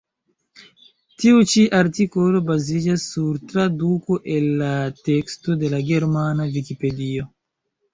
[1.23, 4.75] Tiu ĉi artikolo baziĝas sur traduko el la
[5.13, 7.35] teksto de la germana vikipedio.